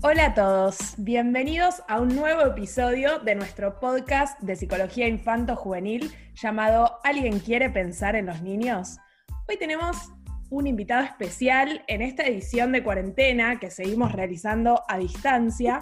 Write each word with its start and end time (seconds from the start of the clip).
Hola 0.00 0.26
a 0.26 0.34
todos, 0.34 0.94
bienvenidos 0.96 1.82
a 1.88 2.00
un 2.00 2.14
nuevo 2.14 2.42
episodio 2.42 3.18
de 3.18 3.34
nuestro 3.34 3.80
podcast 3.80 4.40
de 4.40 4.54
psicología 4.54 5.08
infanto-juvenil 5.08 6.12
llamado 6.34 7.00
¿Alguien 7.02 7.40
quiere 7.40 7.68
pensar 7.68 8.14
en 8.14 8.26
los 8.26 8.40
niños? 8.40 8.98
Hoy 9.48 9.56
tenemos 9.56 9.96
un 10.50 10.68
invitado 10.68 11.04
especial 11.04 11.82
en 11.88 12.02
esta 12.02 12.22
edición 12.22 12.70
de 12.70 12.84
cuarentena 12.84 13.58
que 13.58 13.72
seguimos 13.72 14.12
realizando 14.12 14.84
a 14.86 14.98
distancia. 14.98 15.80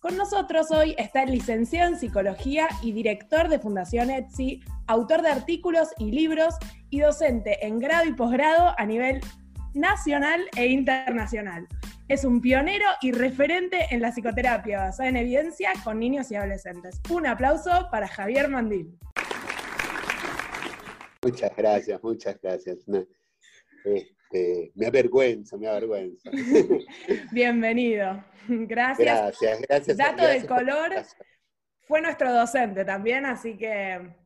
Con 0.00 0.16
nosotros 0.16 0.72
hoy 0.72 0.96
está 0.98 1.22
el 1.22 1.30
licenciado 1.30 1.92
en 1.92 2.00
psicología 2.00 2.66
y 2.82 2.90
director 2.90 3.48
de 3.48 3.60
Fundación 3.60 4.10
Etsy, 4.10 4.60
autor 4.88 5.22
de 5.22 5.28
artículos 5.28 5.90
y 5.98 6.10
libros 6.10 6.56
y 6.90 6.98
docente 6.98 7.64
en 7.64 7.78
grado 7.78 8.06
y 8.06 8.12
posgrado 8.12 8.74
a 8.76 8.84
nivel 8.84 9.20
nacional 9.74 10.48
e 10.56 10.66
internacional. 10.66 11.66
Es 12.08 12.24
un 12.24 12.40
pionero 12.40 12.86
y 13.00 13.12
referente 13.12 13.86
en 13.90 14.00
la 14.00 14.12
psicoterapia 14.12 14.80
basada 14.80 15.08
en 15.08 15.16
evidencia 15.16 15.72
con 15.82 15.98
niños 15.98 16.30
y 16.30 16.36
adolescentes. 16.36 17.00
Un 17.10 17.26
aplauso 17.26 17.88
para 17.90 18.08
Javier 18.08 18.48
Mandil. 18.48 18.98
Muchas 21.22 21.54
gracias, 21.56 22.02
muchas 22.02 22.40
gracias. 22.42 22.78
Este, 23.84 24.72
me 24.74 24.86
avergüenza, 24.86 25.56
me 25.56 25.68
avergüenza. 25.68 26.30
Bienvenido. 27.32 28.24
Gracias. 28.48 29.06
Gracias, 29.06 29.60
gracias. 29.68 29.96
Dato 29.96 30.26
de 30.26 30.46
color 30.46 30.90
fue 31.80 32.00
nuestro 32.00 32.32
docente 32.32 32.84
también, 32.84 33.24
así 33.24 33.56
que 33.56 34.21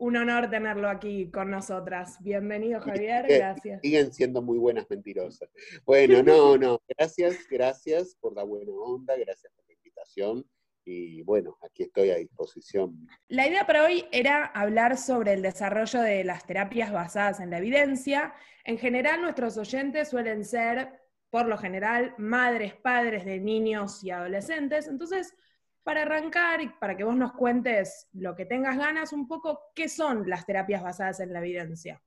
un 0.00 0.16
honor 0.16 0.48
tenerlo 0.48 0.88
aquí 0.88 1.30
con 1.30 1.50
nosotras. 1.50 2.16
Bienvenido, 2.22 2.80
Javier, 2.80 3.26
gracias. 3.28 3.82
Siguen 3.82 4.12
siendo 4.12 4.40
muy 4.40 4.56
buenas 4.56 4.88
mentirosas. 4.88 5.50
Bueno, 5.84 6.22
no, 6.22 6.56
no, 6.56 6.80
gracias, 6.88 7.46
gracias 7.50 8.16
por 8.18 8.34
la 8.34 8.42
buena 8.42 8.72
onda, 8.72 9.14
gracias 9.16 9.52
por 9.52 9.66
la 9.68 9.74
invitación. 9.74 10.46
Y 10.86 11.20
bueno, 11.22 11.58
aquí 11.60 11.82
estoy 11.82 12.10
a 12.10 12.16
disposición. 12.16 13.06
La 13.28 13.46
idea 13.46 13.66
para 13.66 13.84
hoy 13.84 14.06
era 14.10 14.46
hablar 14.46 14.96
sobre 14.96 15.34
el 15.34 15.42
desarrollo 15.42 16.00
de 16.00 16.24
las 16.24 16.46
terapias 16.46 16.90
basadas 16.90 17.38
en 17.38 17.50
la 17.50 17.58
evidencia. 17.58 18.32
En 18.64 18.78
general, 18.78 19.20
nuestros 19.20 19.58
oyentes 19.58 20.08
suelen 20.08 20.46
ser, 20.46 20.98
por 21.28 21.46
lo 21.46 21.58
general, 21.58 22.14
madres, 22.16 22.74
padres 22.74 23.26
de 23.26 23.38
niños 23.38 24.02
y 24.02 24.10
adolescentes. 24.10 24.88
Entonces, 24.88 25.34
para 25.82 26.02
arrancar 26.02 26.60
y 26.60 26.68
para 26.68 26.96
que 26.96 27.04
vos 27.04 27.16
nos 27.16 27.32
cuentes 27.32 28.08
lo 28.12 28.36
que 28.36 28.44
tengas 28.44 28.76
ganas, 28.76 29.12
un 29.12 29.26
poco, 29.26 29.70
¿qué 29.74 29.88
son 29.88 30.28
las 30.28 30.46
terapias 30.46 30.82
basadas 30.82 31.20
en 31.20 31.32
la 31.32 31.40
evidencia? 31.40 32.02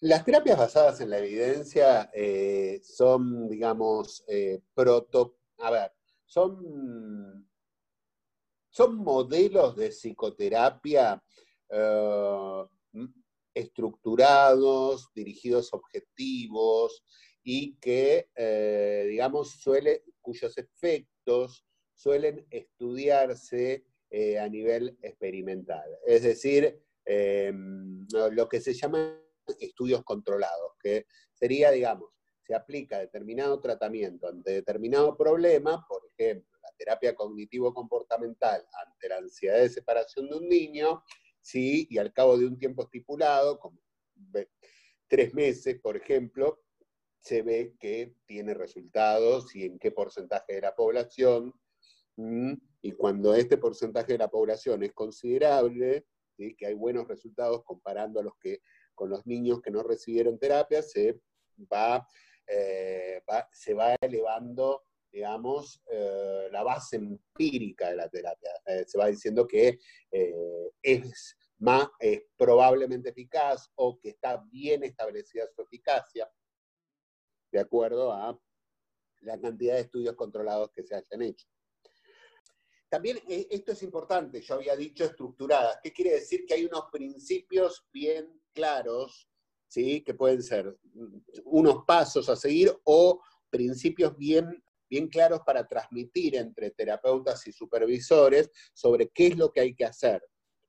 Las 0.00 0.24
terapias 0.24 0.58
basadas 0.58 1.00
en 1.00 1.10
la 1.10 1.18
evidencia 1.18 2.10
eh, 2.12 2.80
son, 2.82 3.48
digamos, 3.48 4.24
eh, 4.26 4.60
proto... 4.74 5.38
A 5.58 5.70
ver, 5.70 5.92
son, 6.24 7.48
son 8.68 8.96
modelos 8.96 9.76
de 9.76 9.90
psicoterapia 9.90 11.22
eh, 11.68 12.66
estructurados, 13.54 15.10
dirigidos 15.14 15.72
a 15.72 15.76
objetivos 15.76 17.04
y 17.44 17.76
que, 17.76 18.28
digamos, 19.08 19.60
suele, 19.60 20.02
cuyos 20.20 20.56
efectos 20.58 21.11
suelen 21.94 22.46
estudiarse 22.50 23.84
eh, 24.10 24.38
a 24.38 24.48
nivel 24.48 24.98
experimental. 25.02 25.88
Es 26.06 26.22
decir, 26.22 26.82
em, 27.04 28.06
lo 28.32 28.48
que 28.48 28.60
se 28.60 28.74
llama 28.74 29.18
estudios 29.58 30.04
controlados, 30.04 30.72
que 30.80 31.06
sería, 31.32 31.70
digamos, 31.70 32.10
se 32.42 32.54
aplica 32.54 32.98
determinado 32.98 33.60
tratamiento 33.60 34.28
ante 34.28 34.52
determinado 34.52 35.16
problema, 35.16 35.86
por 35.88 36.02
ejemplo, 36.06 36.58
la 36.60 36.72
terapia 36.76 37.14
cognitivo-comportamental 37.14 38.66
ante 38.84 39.08
la 39.08 39.18
ansiedad 39.18 39.58
de 39.58 39.70
separación 39.70 40.28
de 40.28 40.36
un 40.36 40.48
niño, 40.48 41.02
sí, 41.40 41.86
y 41.88 41.98
al 41.98 42.12
cabo 42.12 42.36
de 42.36 42.46
un 42.46 42.58
tiempo 42.58 42.82
estipulado, 42.82 43.58
como 43.58 43.80
tres 45.08 45.34
meses, 45.34 45.80
por 45.80 45.96
ejemplo, 45.96 46.60
se 47.22 47.42
ve 47.42 47.74
que 47.78 48.14
tiene 48.26 48.52
resultados 48.52 49.54
y 49.54 49.64
en 49.64 49.78
qué 49.78 49.92
porcentaje 49.92 50.54
de 50.54 50.60
la 50.60 50.74
población. 50.74 51.54
Y 52.82 52.92
cuando 52.92 53.34
este 53.34 53.56
porcentaje 53.56 54.12
de 54.12 54.18
la 54.18 54.28
población 54.28 54.82
es 54.82 54.92
considerable, 54.92 56.04
que 56.36 56.66
hay 56.66 56.74
buenos 56.74 57.06
resultados 57.06 57.62
comparando 57.64 58.18
a 58.18 58.24
los 58.24 58.34
que 58.40 58.60
con 58.94 59.08
los 59.08 59.24
niños 59.24 59.62
que 59.62 59.70
no 59.70 59.82
recibieron 59.84 60.38
terapia, 60.38 60.82
se 60.82 61.20
va, 61.72 62.06
eh, 62.46 63.22
se 63.52 63.74
va 63.74 63.94
elevando, 64.00 64.82
digamos, 65.10 65.80
eh, 65.90 66.48
la 66.50 66.64
base 66.64 66.96
empírica 66.96 67.90
de 67.90 67.96
la 67.96 68.08
terapia. 68.08 68.50
Eh, 68.66 68.84
se 68.84 68.98
va 68.98 69.06
diciendo 69.06 69.46
que 69.46 69.78
es, 70.82 71.36
más, 71.58 71.86
es 72.00 72.22
probablemente 72.36 73.10
eficaz 73.10 73.70
o 73.76 74.00
que 74.00 74.10
está 74.10 74.42
bien 74.50 74.82
establecida 74.82 75.46
su 75.54 75.62
eficacia 75.62 76.28
de 77.52 77.60
acuerdo 77.60 78.12
a 78.12 78.36
la 79.20 79.40
cantidad 79.40 79.74
de 79.74 79.82
estudios 79.82 80.16
controlados 80.16 80.70
que 80.72 80.82
se 80.82 80.96
hayan 80.96 81.22
hecho. 81.22 81.46
También 82.88 83.18
eh, 83.28 83.46
esto 83.50 83.72
es 83.72 83.82
importante, 83.82 84.40
yo 84.40 84.54
había 84.54 84.74
dicho 84.76 85.04
estructuradas. 85.04 85.78
¿Qué 85.82 85.92
quiere 85.92 86.12
decir? 86.14 86.44
Que 86.46 86.54
hay 86.54 86.64
unos 86.64 86.86
principios 86.90 87.86
bien 87.92 88.42
claros, 88.52 89.28
¿sí? 89.68 90.02
que 90.02 90.14
pueden 90.14 90.42
ser 90.42 90.76
unos 91.44 91.84
pasos 91.86 92.28
a 92.28 92.36
seguir 92.36 92.74
o 92.84 93.22
principios 93.48 94.16
bien, 94.16 94.62
bien 94.90 95.08
claros 95.08 95.40
para 95.46 95.66
transmitir 95.66 96.36
entre 96.36 96.70
terapeutas 96.70 97.46
y 97.46 97.52
supervisores 97.52 98.50
sobre 98.74 99.08
qué 99.08 99.28
es 99.28 99.36
lo 99.36 99.52
que 99.52 99.60
hay 99.60 99.74
que 99.74 99.84
hacer. 99.84 100.22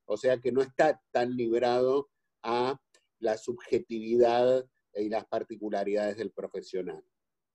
O 0.05 0.17
sea 0.17 0.39
que 0.39 0.51
no 0.51 0.61
está 0.61 1.01
tan 1.11 1.35
librado 1.35 2.09
a 2.41 2.79
la 3.19 3.37
subjetividad 3.37 4.65
y 4.95 5.09
las 5.09 5.25
particularidades 5.25 6.17
del 6.17 6.31
profesional. 6.31 7.03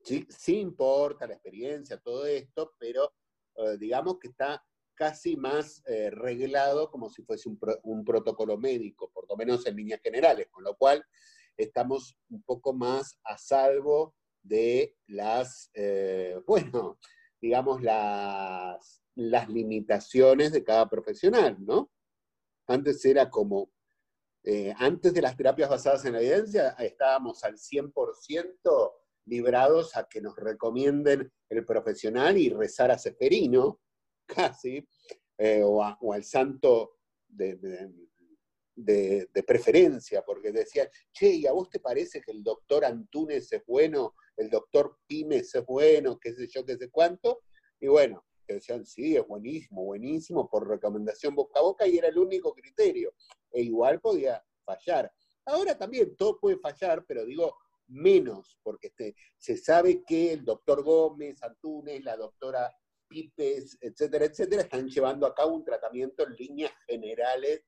Sí, 0.02 0.26
sí 0.28 0.58
importa 0.58 1.26
la 1.26 1.34
experiencia, 1.34 1.98
todo 1.98 2.26
esto, 2.26 2.74
pero 2.78 3.12
eh, 3.56 3.76
digamos 3.78 4.18
que 4.18 4.28
está 4.28 4.62
casi 4.94 5.36
más 5.36 5.82
eh, 5.86 6.10
reglado 6.10 6.90
como 6.90 7.08
si 7.08 7.22
fuese 7.22 7.48
un, 7.48 8.04
protocolo 8.04 8.58
médico, 8.58 9.10
por 9.12 9.28
lo 9.28 9.36
menos 9.36 9.64
en 9.66 9.76
líneas 9.76 10.00
generales, 10.02 10.48
con 10.50 10.64
lo 10.64 10.76
cual 10.76 11.04
estamos 11.56 12.16
un 12.30 12.42
poco 12.42 12.72
más 12.72 13.18
a 13.24 13.38
salvo 13.38 14.14
de 14.42 14.96
las, 15.06 15.70
eh, 15.74 16.36
bueno, 16.46 16.98
digamos, 17.40 17.82
las, 17.82 19.02
las 19.14 19.48
limitaciones 19.48 20.52
de 20.52 20.64
cada 20.64 20.88
profesional, 20.88 21.56
¿no? 21.60 21.90
Antes 22.66 23.04
era 23.04 23.30
como 23.30 23.70
eh, 24.44 24.72
antes 24.76 25.12
de 25.12 25.22
las 25.22 25.36
terapias 25.36 25.68
basadas 25.68 26.04
en 26.04 26.14
la 26.14 26.20
evidencia, 26.20 26.70
estábamos 26.78 27.44
al 27.44 27.56
100% 27.56 28.92
librados 29.26 29.96
a 29.96 30.08
que 30.08 30.20
nos 30.20 30.36
recomienden 30.36 31.30
el 31.48 31.64
profesional 31.64 32.38
y 32.38 32.50
rezar 32.50 32.90
a 32.90 32.98
Seferino, 32.98 33.80
casi, 34.26 34.86
eh, 35.36 35.62
o, 35.64 35.82
al 35.82 36.24
santo 36.24 36.96
de, 37.28 37.90
preferencia, 39.46 40.22
porque 40.22 40.52
decían, 40.52 40.88
che, 41.12 41.30
¿y 41.30 41.46
a 41.46 41.52
vos 41.52 41.68
te 41.70 41.80
parece 41.80 42.20
que 42.20 42.32
el 42.32 42.42
doctor 42.42 42.84
Antunes 42.84 43.52
es 43.52 43.62
bueno, 43.66 44.14
el 44.36 44.50
doctor 44.50 44.98
Pimes 45.06 45.54
es 45.54 45.64
bueno, 45.64 46.18
qué 46.18 46.34
sé 46.34 46.46
yo, 46.48 46.64
qué 46.64 46.76
sé 46.76 46.90
cuánto? 46.90 47.42
Y 47.80 47.88
bueno, 47.88 48.24
decían, 48.54 48.84
sí, 48.84 49.16
es 49.16 49.26
buenísimo, 49.26 49.84
buenísimo, 49.84 50.48
por 50.48 50.68
recomendación 50.68 51.34
boca 51.34 51.60
a 51.60 51.62
boca, 51.62 51.86
y 51.86 51.98
era 51.98 52.08
el 52.08 52.18
único 52.18 52.54
criterio. 52.54 53.12
E 53.50 53.62
igual 53.62 54.00
podía 54.00 54.42
fallar. 54.64 55.12
Ahora 55.46 55.76
también 55.76 56.14
todo 56.16 56.38
puede 56.38 56.58
fallar, 56.58 57.04
pero 57.06 57.24
digo 57.24 57.56
menos, 57.88 58.58
porque 58.62 58.88
este, 58.88 59.16
se 59.36 59.56
sabe 59.56 60.04
que 60.04 60.32
el 60.32 60.44
doctor 60.44 60.82
Gómez, 60.82 61.42
Antunes, 61.42 62.04
la 62.04 62.16
doctora 62.16 62.70
Pipes, 63.08 63.78
etcétera, 63.80 64.26
etcétera, 64.26 64.62
están 64.62 64.88
llevando 64.88 65.26
a 65.26 65.34
cabo 65.34 65.54
un 65.54 65.64
tratamiento 65.64 66.26
en 66.26 66.34
líneas 66.34 66.72
generales 66.86 67.64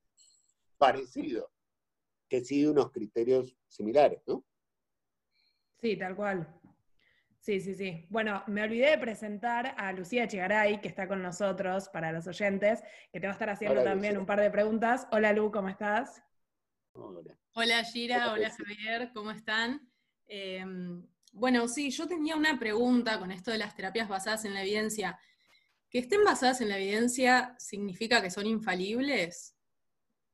parecido, 0.76 1.50
que 2.28 2.44
sigue 2.44 2.68
unos 2.68 2.90
criterios 2.90 3.56
similares, 3.66 4.22
¿no? 4.26 4.44
Sí, 5.80 5.96
tal 5.96 6.14
cual. 6.14 6.59
Sí, 7.40 7.58
sí, 7.60 7.74
sí. 7.74 8.06
Bueno, 8.10 8.44
me 8.48 8.62
olvidé 8.62 8.90
de 8.90 8.98
presentar 8.98 9.74
a 9.78 9.92
Lucía 9.92 10.28
Chigaray, 10.28 10.80
que 10.82 10.88
está 10.88 11.08
con 11.08 11.22
nosotros 11.22 11.88
para 11.88 12.12
los 12.12 12.26
oyentes, 12.26 12.82
que 13.10 13.18
te 13.18 13.26
va 13.26 13.32
a 13.32 13.32
estar 13.32 13.48
haciendo 13.48 13.82
también 13.82 14.18
un 14.18 14.26
par 14.26 14.40
de 14.40 14.50
preguntas. 14.50 15.08
Hola 15.10 15.32
Lu, 15.32 15.50
¿cómo 15.50 15.70
estás? 15.70 16.22
Hola. 16.92 17.82
Gira, 17.84 18.32
hola 18.32 18.50
Javier, 18.50 19.10
¿cómo 19.14 19.30
están? 19.30 19.90
Em, 20.26 21.02
bueno, 21.32 21.66
sí, 21.66 21.90
yo 21.90 22.06
tenía 22.06 22.36
una 22.36 22.58
pregunta 22.58 23.18
con 23.18 23.32
esto 23.32 23.50
de 23.50 23.58
las 23.58 23.74
terapias 23.74 24.08
basadas 24.08 24.44
en 24.44 24.52
la 24.52 24.62
evidencia. 24.62 25.18
¿Que 25.88 26.00
estén 26.00 26.22
basadas 26.22 26.60
en 26.60 26.68
la 26.68 26.76
evidencia 26.76 27.54
significa 27.58 28.20
que 28.20 28.30
son 28.30 28.46
infalibles? 28.46 29.56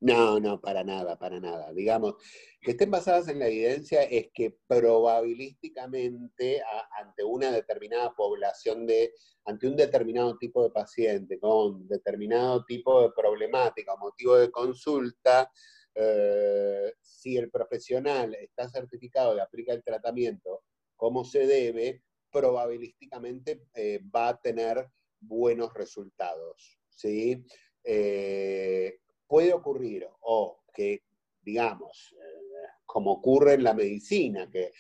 No, 0.01 0.39
no, 0.39 0.61
para 0.61 0.85
nada, 0.85 1.19
para 1.19 1.41
nada. 1.41 1.73
Digamos, 1.73 2.15
que 2.61 2.73
estén 2.73 2.91
basadas 2.91 3.29
en 3.29 3.39
la 3.39 3.49
evidencia 3.49 4.03
es 4.03 4.29
que 4.33 4.59
probabilísticamente 4.67 6.63
ante 7.01 7.25
una 7.25 7.51
determinada 7.51 8.13
población 8.15 8.87
de, 8.87 9.15
ante 9.47 9.67
un 9.67 9.75
determinado 9.77 10.37
tipo 10.37 10.63
de 10.63 10.71
paciente 10.71 11.39
con 11.39 11.89
determinado 11.89 12.65
tipo 12.67 13.03
de 13.03 13.11
problemática 13.17 13.95
o 13.95 13.99
motivo 13.99 14.37
de 14.37 14.51
consulta, 14.51 15.51
eh, 15.95 16.93
si 17.01 17.39
el 17.39 17.51
profesional 17.51 18.35
está 18.35 18.69
certificado 18.69 19.35
y 19.35 19.41
aplica 19.41 19.73
el 19.73 19.83
tratamiento 19.83 20.65
como 20.95 21.25
se 21.25 21.47
debe, 21.47 22.03
probabilísticamente 22.31 23.63
eh, 23.75 24.01
va 24.15 24.29
a 24.29 24.41
tener 24.41 24.87
buenos 25.21 25.73
resultados. 25.73 26.79
¿sí? 26.91 27.43
Eh, 27.83 28.99
puede 29.27 29.53
ocurrir 29.53 30.07
o 30.21 30.63
que, 30.73 31.03
digamos, 31.43 32.15
eh, 32.19 32.47
como 32.85 33.13
ocurre 33.13 33.55
en 33.55 33.65
la 33.65 33.75
medicina, 33.75 34.49
que, 34.51 34.73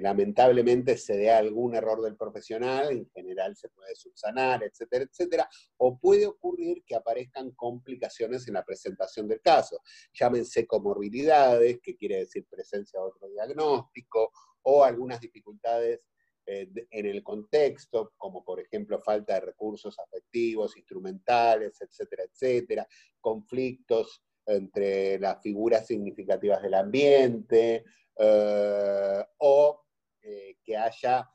lamentablemente 0.00 0.96
se 0.96 1.16
dé 1.16 1.32
algún 1.32 1.74
error 1.74 2.00
del 2.00 2.16
profesional, 2.16 2.92
en 2.92 3.10
general 3.10 3.56
se 3.56 3.70
puede 3.70 3.96
subsanar, 3.96 4.62
etcétera, 4.62 5.04
etcétera, 5.04 5.48
o 5.78 5.98
puede 5.98 6.26
ocurrir 6.26 6.84
que 6.86 6.94
aparezcan 6.94 7.50
complicaciones 7.56 8.46
en 8.46 8.54
la 8.54 8.64
presentación 8.64 9.26
del 9.26 9.40
caso. 9.40 9.80
Llámense 10.12 10.64
comorbilidades, 10.64 11.80
que 11.82 11.96
quiere 11.96 12.18
decir 12.18 12.46
presencia 12.48 13.00
de 13.00 13.06
otro 13.06 13.28
diagnóstico, 13.28 14.30
o 14.62 14.84
algunas 14.84 15.20
dificultades 15.20 16.00
eh, 16.46 16.68
en 16.90 17.06
el 17.06 17.22
contexto, 17.22 18.12
como 18.18 18.44
por 18.44 18.60
ejemplo 18.60 19.00
falta 19.00 19.34
de 19.34 19.40
recursos 19.40 19.98
afectivos, 19.98 20.76
instrumentales, 20.76 21.80
etcétera, 21.80 22.24
etcétera, 22.24 22.86
conflictos 23.18 24.22
entre 24.44 25.18
las 25.18 25.40
figuras 25.40 25.86
significativas 25.86 26.60
del 26.60 26.74
ambiente, 26.74 27.84
eh, 28.18 29.24
o 29.38 29.84
eh, 30.22 30.56
que 30.62 30.76
haya 30.76 31.28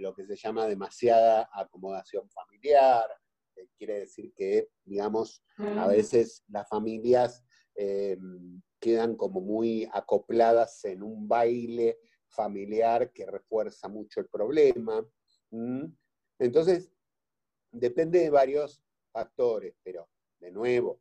lo 0.00 0.12
que 0.16 0.26
se 0.26 0.34
llama 0.34 0.66
demasiada 0.66 1.48
acomodación 1.52 2.28
familiar, 2.28 3.04
quiere 3.78 4.00
decir 4.00 4.32
que, 4.34 4.70
digamos, 4.84 5.44
a 5.58 5.86
mm. 5.86 5.88
veces 5.90 6.42
las 6.48 6.68
familias 6.68 7.44
quedan 8.80 9.14
como 9.14 9.40
muy 9.40 9.88
acopladas 9.92 10.84
en 10.86 11.04
un 11.04 11.28
baile 11.28 12.00
familiar 12.30 13.12
que 13.12 13.26
refuerza 13.26 13.88
mucho 13.88 14.20
el 14.20 14.26
problema. 14.26 15.04
Entonces, 16.38 16.90
depende 17.70 18.20
de 18.20 18.30
varios 18.30 18.82
factores, 19.12 19.74
pero 19.82 20.08
de 20.38 20.50
nuevo, 20.50 21.00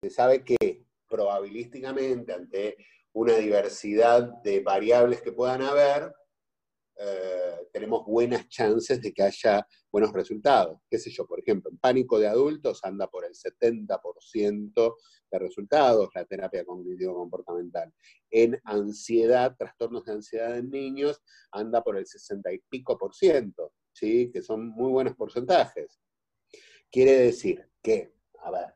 se 0.00 0.10
sabe 0.10 0.44
que 0.44 0.84
probabilísticamente 1.08 2.32
ante 2.32 2.76
una 3.12 3.34
diversidad 3.36 4.22
de 4.42 4.60
variables 4.60 5.20
que 5.22 5.32
puedan 5.32 5.62
haber, 5.62 6.14
eh, 7.00 7.68
tenemos 7.72 8.04
buenas 8.06 8.48
chances 8.48 9.00
de 9.00 9.12
que 9.12 9.22
haya 9.22 9.66
buenos 9.90 10.12
resultados. 10.12 10.80
¿Qué 10.90 10.98
sé 10.98 11.10
yo? 11.10 11.26
Por 11.26 11.38
ejemplo, 11.38 11.70
en 11.70 11.78
pánico 11.78 12.18
de 12.18 12.26
adultos 12.26 12.80
anda 12.82 13.08
por 13.08 13.24
el 13.24 13.34
70% 13.34 14.96
de 15.30 15.38
resultados 15.38 16.08
la 16.14 16.24
terapia 16.24 16.64
cognitivo-comportamental. 16.64 17.92
En 18.30 18.60
ansiedad, 18.64 19.54
trastornos 19.56 20.04
de 20.06 20.12
ansiedad 20.12 20.58
en 20.58 20.70
niños, 20.70 21.22
anda 21.52 21.82
por 21.82 21.96
el 21.96 22.06
60 22.06 22.52
y 22.52 22.58
pico 22.68 22.98
por 22.98 23.14
ciento, 23.14 23.74
¿sí? 23.92 24.30
que 24.32 24.42
son 24.42 24.68
muy 24.68 24.90
buenos 24.90 25.14
porcentajes. 25.14 26.00
Quiere 26.90 27.12
decir 27.12 27.68
que, 27.80 28.14
a 28.40 28.50
ver, 28.50 28.74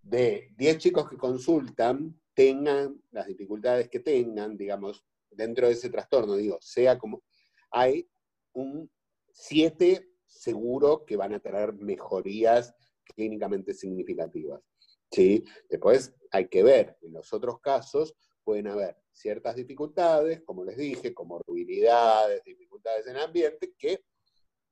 de 0.00 0.54
10 0.56 0.78
chicos 0.78 1.10
que 1.10 1.18
consultan, 1.18 2.18
tengan 2.34 3.02
las 3.10 3.26
dificultades 3.26 3.88
que 3.90 4.00
tengan, 4.00 4.56
digamos, 4.56 5.04
dentro 5.32 5.66
de 5.66 5.74
ese 5.74 5.90
trastorno, 5.90 6.36
digo, 6.36 6.58
sea 6.60 6.98
como, 6.98 7.22
hay 7.70 8.08
un 8.52 8.90
7 9.30 10.08
seguro 10.26 11.04
que 11.04 11.16
van 11.16 11.34
a 11.34 11.40
tener 11.40 11.72
mejorías 11.74 12.74
clínicamente 13.14 13.74
significativas. 13.74 14.62
¿sí? 15.10 15.44
Después 15.68 16.14
hay 16.30 16.48
que 16.48 16.62
ver, 16.62 16.96
en 17.02 17.12
los 17.12 17.32
otros 17.32 17.60
casos 17.60 18.14
pueden 18.44 18.66
haber 18.66 18.96
ciertas 19.12 19.54
dificultades, 19.54 20.42
como 20.42 20.64
les 20.64 20.76
dije, 20.76 21.14
comorbilidades, 21.14 22.42
dificultades 22.44 23.06
en 23.06 23.16
el 23.16 23.22
ambiente, 23.22 23.74
que 23.78 24.04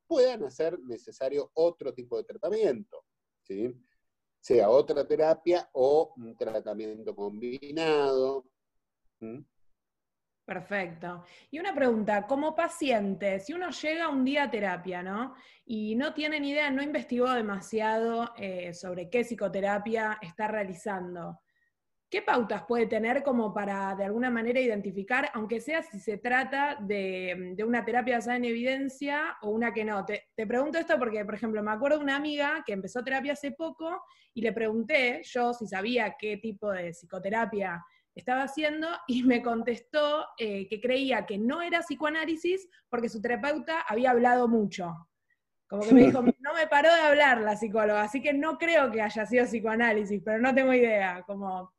puedan 0.07 0.45
hacer 0.45 0.79
necesario 0.81 1.51
otro 1.55 1.95
tipo 1.95 2.17
de 2.17 2.25
tratamiento, 2.25 3.05
¿sí? 3.43 3.73
sea 4.41 4.71
otra 4.71 5.07
terapia 5.07 5.69
o 5.73 6.15
un 6.17 6.37
tratamiento 6.37 7.15
combinado. 7.15 8.47
Perfecto. 10.51 11.23
Y 11.53 11.61
una 11.61 11.73
pregunta, 11.73 12.27
como 12.27 12.57
paciente, 12.57 13.39
si 13.39 13.53
uno 13.53 13.71
llega 13.71 14.09
un 14.09 14.25
día 14.25 14.43
a 14.43 14.51
terapia, 14.51 15.01
¿no? 15.01 15.37
Y 15.65 15.95
no 15.95 16.13
tiene 16.13 16.41
ni 16.41 16.51
idea, 16.51 16.69
no 16.73 16.83
investigó 16.83 17.31
demasiado 17.31 18.33
eh, 18.37 18.75
sobre 18.75 19.09
qué 19.09 19.21
psicoterapia 19.21 20.19
está 20.21 20.49
realizando, 20.49 21.39
¿qué 22.11 22.23
pautas 22.23 22.65
puede 22.67 22.87
tener 22.89 23.23
como 23.23 23.55
para 23.55 23.95
de 23.95 24.07
alguna 24.07 24.29
manera 24.29 24.59
identificar, 24.59 25.31
aunque 25.35 25.61
sea 25.61 25.85
si 25.85 26.01
se 26.01 26.19
trata 26.19 26.77
de, 26.81 27.57
una 27.65 27.85
terapia 27.85 28.17
basada 28.17 28.37
en 28.37 28.47
evidencia 28.47 29.37
o 29.43 29.51
una 29.51 29.73
que 29.73 29.85
no? 29.85 30.05
Te, 30.05 30.31
te, 30.35 30.49
pregunto 30.49 30.79
esto 30.79 30.99
porque, 30.99 31.25
por 31.25 31.37
ejemplo, 31.37 31.63
me 31.63 31.71
acuerdo 31.71 31.99
de 31.99 32.05
una 32.05 32.17
amiga 32.17 32.65
que 32.67 32.73
empezó 32.73 33.05
terapia 33.05 33.35
hace 33.35 33.53
poco 33.53 34.03
y 34.35 34.43
le 34.43 34.53
pregunté 34.53 35.21
yo 35.23 35.53
si 35.55 35.69
sabía 35.69 36.17
qué 36.19 36.39
tipo 36.39 36.73
de 36.73 36.91
psicoterapia 36.91 37.81
estaba 38.15 38.43
haciendo 38.43 38.89
y 39.07 39.23
me 39.23 39.43
contestó 39.43 40.27
eh, 40.39 40.69
que 40.69 40.81
creía 40.81 41.27
que 41.27 41.39
no 41.39 41.63
era 41.63 41.81
psicoanálisis 41.81 42.69
porque 42.89 43.09
su 43.09 43.21
terapeuta 43.21 43.81
había 43.83 44.11
hablado 44.11 44.49
mucho. 44.49 45.09
Como 45.69 45.83
que 45.83 45.95
me 45.95 46.07
dijo, 46.07 46.23
no 46.41 46.55
me 46.55 46.67
paró 46.67 46.93
de 46.93 47.01
hablar 47.01 47.41
la 47.41 47.57
psicóloga, 47.57 48.03
así 48.03 48.21
que 48.21 48.33
no 48.33 48.59
creo 48.59 48.91
que 48.91 49.03
haya 49.03 49.25
sido 49.25 49.45
psicoanálisis, 49.47 50.21
pero 50.25 50.41
no 50.41 50.55
tengo 50.55 50.75
idea, 50.75 51.23
como 51.27 51.73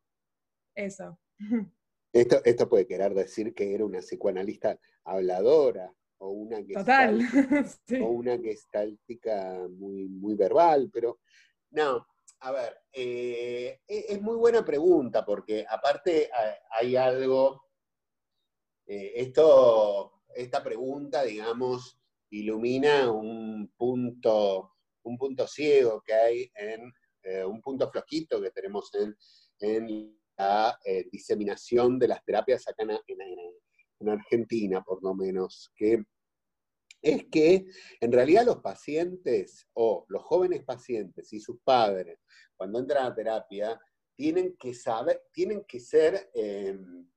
eso. 0.74 1.18
Esto, 2.14 2.42
esto 2.44 2.68
puede 2.68 2.86
querer 2.86 3.14
decir 3.14 3.54
que 3.54 3.74
era 3.74 3.86
una 3.86 4.00
psicoanalista 4.00 4.78
habladora 5.04 5.90
o 6.18 6.28
una 6.28 6.62
que 6.62 6.74
Total. 6.74 7.18
o 8.02 8.06
una 8.10 8.36
gestáltica 8.36 9.66
muy, 9.70 10.08
muy 10.08 10.34
verbal, 10.34 10.90
pero 10.92 11.20
no, 11.70 12.06
a 12.42 12.50
ver, 12.50 12.76
eh, 12.92 13.80
e-, 13.86 14.06
es 14.08 14.20
muy 14.20 14.36
buena 14.36 14.64
pregunta 14.64 15.24
porque 15.24 15.64
aparte 15.68 16.30
hay 16.70 16.96
algo, 16.96 17.68
eh, 18.86 19.12
esto, 19.16 20.22
esta 20.34 20.62
pregunta, 20.62 21.22
digamos, 21.22 21.98
ilumina 22.30 23.10
un 23.10 23.72
punto, 23.76 24.72
un 25.04 25.16
punto 25.16 25.46
ciego 25.46 26.02
que 26.04 26.14
hay 26.14 26.50
en, 26.54 26.92
eh, 27.22 27.44
un 27.44 27.60
punto 27.60 27.90
flojito 27.90 28.40
que 28.40 28.50
tenemos 28.50 28.90
en, 28.94 29.16
la 30.36 30.76
diseminación 31.12 31.98
de 32.00 32.08
las 32.08 32.24
terapias 32.24 32.66
acá 32.66 32.82
en, 32.82 32.98
en 34.00 34.08
Argentina, 34.08 34.82
por 34.82 35.00
lo 35.04 35.14
menos, 35.14 35.70
que 35.76 36.02
es 37.02 37.24
que 37.24 37.66
en 38.00 38.12
realidad 38.12 38.46
los 38.46 38.60
pacientes 38.60 39.66
o 39.74 40.06
los 40.08 40.22
jóvenes 40.22 40.62
pacientes 40.62 41.32
y 41.32 41.40
sus 41.40 41.58
padres, 41.62 42.20
cuando 42.56 42.78
entran 42.78 43.06
a 43.06 43.14
terapia, 43.14 43.80
tienen 44.14 44.56
que 44.56 44.72
saber, 44.72 45.24
tienen 45.32 45.64
que 45.64 45.80
ser, 45.80 46.30
em, 46.32 47.08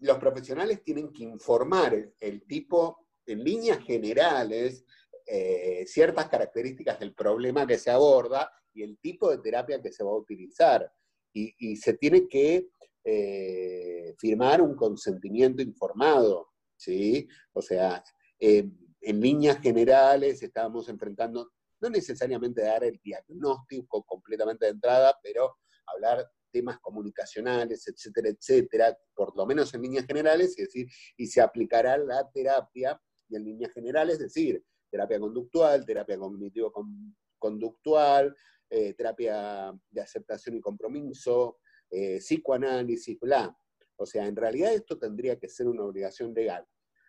los 0.00 0.18
profesionales 0.18 0.82
tienen 0.82 1.12
que 1.12 1.22
informar 1.22 2.12
el, 2.18 2.42
tipo, 2.46 3.06
en 3.24 3.44
líneas 3.44 3.78
generales, 3.84 4.84
eh, 5.26 5.84
ciertas 5.86 6.28
características 6.28 6.98
del 6.98 7.14
problema 7.14 7.66
que 7.66 7.78
se 7.78 7.90
aborda 7.90 8.50
y 8.74 8.82
el 8.82 8.98
tipo 8.98 9.30
de 9.30 9.38
terapia 9.38 9.80
que 9.80 9.92
se 9.92 10.02
va 10.02 10.10
a 10.10 10.16
utilizar. 10.16 10.92
Y, 11.32 11.76
se 11.76 11.94
tiene 11.94 12.28
que 12.28 12.68
eh, 13.02 14.14
firmar 14.18 14.60
un 14.62 14.76
consentimiento 14.76 15.62
informado, 15.62 16.52
¿sí? 16.76 17.28
O 17.52 17.60
sea, 17.60 18.04
eh, 18.38 18.70
en 19.00 19.20
líneas 19.20 19.58
generales 19.60 20.40
estábamos 20.42 20.88
enfrentando, 20.88 21.50
no 21.80 21.90
necesariamente 21.90 22.62
dar 22.62 22.84
el 22.84 23.00
diagnóstico 23.02 24.04
completamente 24.04 24.66
de 24.66 24.72
entrada, 24.72 25.18
pero 25.22 25.56
hablar 25.86 26.26
temas 26.50 26.78
comunicacionales, 26.80 27.86
etcétera, 27.88 28.30
etcétera, 28.30 28.96
por 29.14 29.36
lo 29.36 29.44
menos 29.44 29.74
en 29.74 29.82
líneas 29.82 30.06
generales, 30.06 30.56
y 30.56 30.62
decir, 30.62 30.86
y 31.16 31.26
se 31.26 31.40
aplicará 31.40 31.98
la 31.98 32.30
terapia 32.30 33.00
y 33.28 33.34
en 33.36 33.44
líneas 33.44 33.72
generales, 33.72 34.14
es 34.14 34.20
decir, 34.20 34.64
terapia 34.90 35.18
conductual, 35.18 35.84
terapia 35.84 36.16
cognitivo-conductual, 36.16 38.34
eh, 38.70 38.94
terapia 38.94 39.74
de 39.90 40.00
aceptación 40.00 40.56
y 40.56 40.60
compromiso, 40.60 41.58
eh, 41.90 42.18
psicoanálisis, 42.18 43.18
bla. 43.20 43.54
O 43.96 44.06
sea, 44.06 44.26
en 44.26 44.36
realidad 44.36 44.72
esto 44.72 44.98
tendría 44.98 45.38
que 45.38 45.48
ser 45.48 45.66
una 45.66 45.84
obligación 45.84 46.32
legal. 46.32 46.64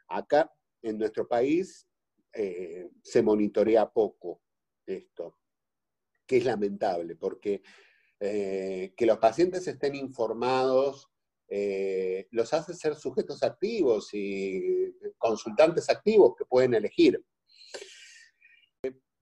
Acá 0.07 0.51
en 0.81 0.97
nuestro 0.97 1.27
país 1.27 1.87
eh, 2.33 2.89
se 3.01 3.21
monitorea 3.21 3.89
poco 3.89 4.41
esto, 4.85 5.39
que 6.27 6.37
es 6.37 6.45
lamentable, 6.45 7.15
porque 7.15 7.61
eh, 8.19 8.93
que 8.95 9.05
los 9.05 9.17
pacientes 9.17 9.67
estén 9.67 9.95
informados 9.95 11.09
eh, 11.47 12.27
los 12.31 12.53
hace 12.53 12.73
ser 12.73 12.95
sujetos 12.95 13.43
activos 13.43 14.09
y 14.13 14.95
consultantes 15.17 15.89
activos 15.89 16.35
que 16.37 16.45
pueden 16.45 16.73
elegir. 16.73 17.23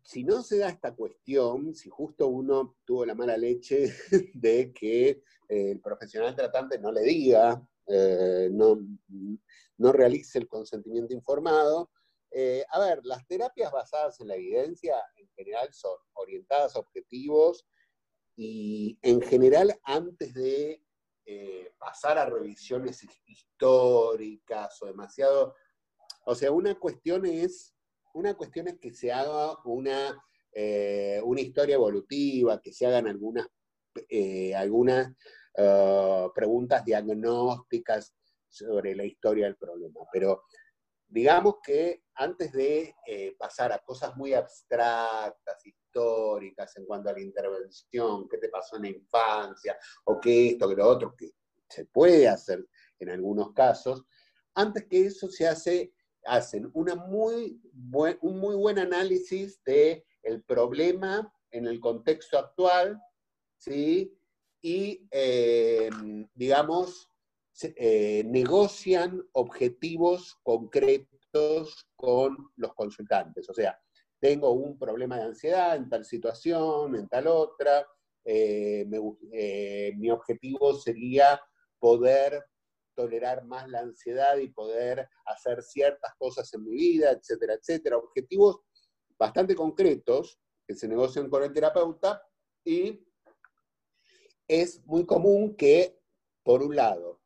Si 0.02 0.24
no 0.24 0.42
se 0.42 0.58
da 0.58 0.70
esta 0.70 0.94
cuestión, 0.94 1.76
si 1.76 1.90
justo 1.90 2.28
uno 2.28 2.78
tuvo 2.86 3.06
la 3.06 3.16
mala 3.16 3.38
leche 3.38 3.94
de 4.34 4.74
que 4.74 5.24
el 5.48 5.80
profesional 5.80 6.36
tratante 6.36 6.80
no 6.80 6.92
le 6.92 7.02
diga, 7.02 7.62
no, 7.88 8.80
no 9.78 9.92
realice 9.92 10.40
el 10.40 10.48
consentimiento 10.48 11.14
informado, 11.14 11.90
eh, 12.36 12.66
a 12.72 12.80
ver, 12.80 13.00
las 13.04 13.28
terapias 13.28 13.72
basadas 13.72 14.20
en 14.20 14.28
la 14.28 14.36
evidencia 14.36 14.96
en 15.18 15.30
general 15.36 15.72
son 15.72 15.96
orientadas 16.14 16.76
a 16.76 16.80
objetivos 16.80 17.68
y 18.36 18.98
en 19.04 19.22
general 19.22 19.80
antes 19.84 20.34
de 20.34 20.84
eh, 21.28 21.72
pasar 21.78 22.18
a 22.18 22.26
revisiones 22.26 23.06
históricas 23.26 24.82
o 24.82 24.88
demasiado... 24.88 25.54
O 26.26 26.34
sea, 26.34 26.52
una 26.52 26.74
cuestión 26.80 27.26
es, 27.26 27.76
una 28.16 28.34
cuestión 28.34 28.68
es 28.68 28.80
que 28.80 28.94
se 28.94 29.12
haga 29.12 29.56
una, 29.66 30.20
eh, 30.54 31.22
una 31.24 31.42
historia 31.42 31.76
evolutiva, 31.76 32.60
que 32.62 32.74
se 32.74 32.88
hagan 32.88 33.08
algunas, 33.08 33.48
algunas 34.56 35.14
ah, 35.58 36.30
preguntas 36.34 36.84
diagnósticas 36.86 38.14
sobre 38.48 38.96
la 38.96 39.04
historia 39.04 39.46
del 39.46 39.58
problema, 39.58 40.02
pero 40.12 40.44
digamos 41.08 41.56
que 41.64 42.04
antes 42.16 42.52
de 42.52 42.96
eh, 43.06 43.36
pasar 43.38 43.72
a 43.72 43.80
cosas 43.80 44.16
muy 44.16 44.34
abstractas, 44.34 45.66
históricas, 45.66 46.76
en 46.78 46.86
cuanto 46.86 47.10
a 47.10 47.14
la 47.14 47.22
intervención, 47.22 48.28
qué 48.28 48.38
te 48.38 48.50
pasó 48.50 48.78
en 48.78 48.84
la 48.84 48.90
infancia, 48.90 49.78
o 50.06 50.20
qué 50.20 50.50
esto, 50.50 50.68
qué 50.68 50.76
lo 50.76 50.88
otro, 50.88 51.16
que 51.16 51.32
se 51.70 51.86
puede 51.86 52.28
hacer 52.28 52.68
en 53.00 53.10
algunos 53.10 53.54
casos, 53.54 54.04
antes 54.56 54.86
que 54.88 55.06
eso 55.06 55.28
se 55.30 55.48
hace, 55.48 55.94
hacen 56.26 56.70
una 56.74 56.96
muy 56.96 57.60
un 58.22 58.40
muy 58.40 58.56
buen 58.56 58.80
análisis 58.80 59.64
del 59.64 60.04
el 60.24 60.44
problema 60.44 61.32
en 61.52 61.68
el 61.68 61.80
contexto 61.80 62.38
actual, 62.38 63.00
¿sí? 63.58 64.18
Y, 64.66 65.06
eh, 65.12 65.90
digamos, 66.34 67.10
eh, 67.62 68.24
negocian 68.26 69.22
objetivos 69.34 70.40
concretos 70.42 71.86
con 71.98 72.38
los 72.56 72.74
consultantes. 72.74 73.50
O 73.50 73.54
sea, 73.54 73.78
tengo 74.22 74.52
un 74.54 74.80
problema 74.80 75.18
de 75.18 75.24
ansiedad 75.24 75.76
en 75.76 75.90
tal 75.90 76.06
situación, 76.06 76.96
en 76.96 77.10
tal 77.10 77.28
otra. 77.28 77.86
Eh, 78.24 78.86
mi 79.98 80.10
objetivo 80.10 80.76
sería 80.76 81.42
poder 81.78 82.46
tolerar 82.96 83.44
más 83.44 83.68
la 83.68 83.80
ansiedad 83.82 84.38
y 84.38 84.48
poder 84.48 85.10
hacer 85.26 85.62
ciertas 85.62 86.14
cosas 86.18 86.54
en 86.54 86.64
mi 86.64 86.72
vida, 86.72 87.12
etcétera, 87.12 87.56
etcétera. 87.56 87.98
Objetivos 87.98 88.62
bastante 89.20 89.56
concretos 89.56 90.40
que 90.66 90.74
se 90.74 90.88
negocian 90.88 91.30
con 91.30 91.44
el 91.44 91.52
terapeuta 91.52 92.24
y 92.64 93.06
es 94.48 94.86
muy 94.86 95.06
común 95.06 95.56
que, 95.56 96.00
por 96.44 96.64
un 96.64 96.76
lado, 96.76 97.22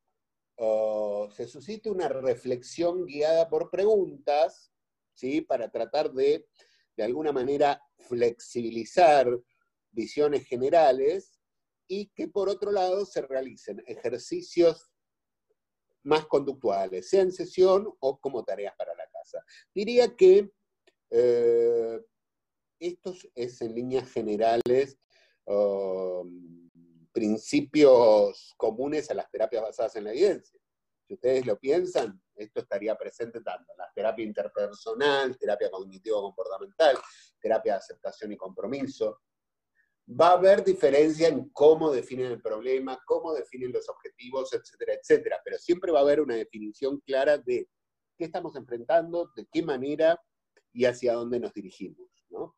se 1.32 1.48
suscite 1.48 1.90
una 1.90 2.08
reflexión 2.08 3.06
guiada 3.06 3.50
por 3.50 3.70
preguntas, 3.70 4.72
¿sí? 5.14 5.42
para 5.42 5.70
tratar 5.70 6.12
de, 6.12 6.48
de 6.96 7.04
alguna 7.04 7.32
manera, 7.32 7.82
flexibilizar 7.98 9.28
visiones 9.92 10.48
generales 10.48 11.40
y 11.88 12.08
que 12.10 12.28
por 12.28 12.50
otro 12.50 12.72
lado 12.72 13.06
se 13.06 13.22
realicen 13.22 13.84
ejercicios 13.86 14.92
más 16.04 16.26
conductuales, 16.26 17.10
sea 17.10 17.22
en 17.22 17.32
sesión 17.32 17.94
o 18.00 18.20
como 18.20 18.44
tareas 18.44 18.74
para 18.78 18.96
la 18.96 19.08
casa. 19.10 19.44
Diría 19.74 20.16
que 20.16 20.52
eh, 21.10 22.00
esto 22.80 23.14
es 23.36 23.62
en 23.62 23.76
líneas 23.76 24.10
generales 24.12 24.98
um, 25.46 26.67
principios 27.18 28.54
comunes 28.58 29.10
a 29.10 29.16
las 29.16 29.28
terapias 29.32 29.64
basadas 29.64 29.96
en 29.96 30.04
la 30.04 30.12
evidencia. 30.12 30.62
Si 31.08 31.16
ustedes 31.16 31.48
lo 31.48 31.58
piensan, 31.58 32.22
esto 32.36 32.60
estaría 32.60 32.96
presente 32.96 33.42
tanto 33.42 33.72
en 33.72 33.78
la 33.80 33.92
terapia 33.92 34.24
interpersonal, 34.24 35.36
terapia 35.36 35.72
cognitivo-comportamental, 35.72 36.96
terapia 37.42 37.74
de 37.74 37.78
aceptación 37.80 38.34
y 38.34 38.38
compromiso. 38.38 39.22
Va 40.08 40.28
a 40.28 40.34
haber 40.34 40.64
diferencia 40.64 41.28
en 41.28 41.50
cómo 41.50 41.92
definen 41.92 42.28
el 42.28 42.40
problema, 42.40 43.02
cómo 43.08 43.34
definen 43.34 43.72
los 43.72 43.90
objetivos, 43.90 44.54
etcétera, 44.54 44.94
etcétera, 44.94 45.42
pero 45.44 45.58
siempre 45.58 45.92
va 45.92 46.00
a 46.00 46.04
haber 46.04 46.22
una 46.22 46.36
definición 46.36 47.00
clara 47.00 47.40
de 47.40 47.68
qué 48.16 48.26
estamos 48.26 48.56
enfrentando, 48.56 49.32
de 49.36 49.48
qué 49.52 49.64
manera 49.64 50.22
y 50.72 50.86
hacia 50.86 51.14
dónde 51.14 51.40
nos 51.40 51.52
dirigimos. 51.52 52.12
¿no? 52.30 52.56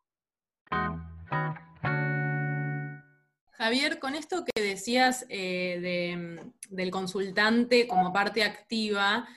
Javier, 3.59 3.99
con 3.99 4.15
esto 4.15 4.45
que 4.45 4.61
decías 4.61 5.25
eh, 5.27 6.15
mm, 6.15 6.73
del 6.73 6.91
consultante 6.91 7.89
como 7.89 8.13
parte 8.13 8.41
activa, 8.41 9.27